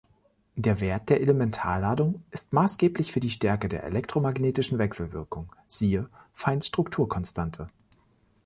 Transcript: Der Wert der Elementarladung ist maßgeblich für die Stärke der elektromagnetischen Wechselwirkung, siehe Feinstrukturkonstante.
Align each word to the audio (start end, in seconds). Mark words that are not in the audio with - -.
Der 0.55 0.79
Wert 0.79 1.09
der 1.11 1.21
Elementarladung 1.21 2.23
ist 2.31 2.53
maßgeblich 2.53 3.11
für 3.11 3.19
die 3.19 3.29
Stärke 3.29 3.67
der 3.69 3.83
elektromagnetischen 3.83 4.79
Wechselwirkung, 4.79 5.53
siehe 5.67 6.09
Feinstrukturkonstante. 6.33 7.69